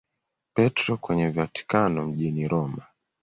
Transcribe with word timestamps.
Petro 0.55 0.97
kwenye 0.97 1.29
Vatikano 1.29 2.05
mjini 2.07 2.47
Roma. 2.47 2.85